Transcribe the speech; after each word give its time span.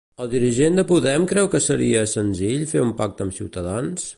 El 0.23 0.29
dirigent 0.29 0.79
de 0.79 0.85
Podem 0.91 1.27
creu 1.33 1.49
que 1.55 1.61
seria 1.65 2.01
senzill 2.15 2.67
fer 2.73 2.83
un 2.89 2.95
pacte 3.03 3.27
amb 3.27 3.37
Ciutadans? 3.41 4.09